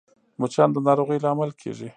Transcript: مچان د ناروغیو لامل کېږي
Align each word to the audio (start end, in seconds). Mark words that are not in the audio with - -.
مچان 0.39 0.69
د 0.73 0.77
ناروغیو 0.87 1.23
لامل 1.25 1.51
کېږي 1.61 1.89